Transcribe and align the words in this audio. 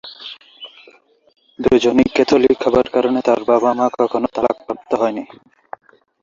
দুজনই 1.59 2.07
ক্যাথলিক 2.15 2.57
হবার 2.65 2.87
কারণে 2.89 3.19
তার 3.21 3.39
বাবা-মা 3.43 3.87
কখনো 3.97 4.27
তালাকপ্রাপ্ত 4.35 4.91
হন 4.95 5.15
নি। 5.15 5.23